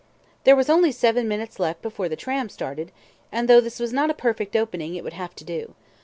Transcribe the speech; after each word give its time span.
There 0.45 0.55
was 0.55 0.67
only 0.67 0.91
seven 0.91 1.27
minutes 1.27 1.59
left 1.59 1.83
before 1.83 2.09
the 2.09 2.15
tram 2.15 2.49
started, 2.49 2.91
and 3.31 3.47
though 3.47 3.61
this 3.61 3.79
was 3.79 3.93
not 3.93 4.09
a 4.09 4.15
perfect 4.15 4.55
opening, 4.55 4.95
it 4.95 5.03
would 5.03 5.13
have 5.13 5.35
to 5.35 5.43
do. 5.43 5.75